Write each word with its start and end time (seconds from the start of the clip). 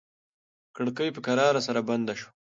کړکۍ 0.75 1.09
په 1.13 1.21
کراره 1.25 1.61
سره 1.67 1.79
بنده 1.89 2.13
شوه. 2.19 2.31